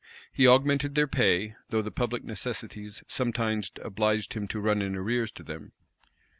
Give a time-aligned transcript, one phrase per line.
[0.33, 5.31] He augmented their pay; though the public necessities sometimes obliged him to run in arrears
[5.33, 5.73] to them.